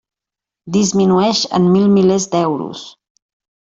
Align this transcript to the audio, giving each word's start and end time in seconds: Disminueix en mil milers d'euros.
Disminueix 0.77 1.43
en 1.59 1.71
mil 1.77 1.87
milers 2.01 2.29
d'euros. 2.35 2.87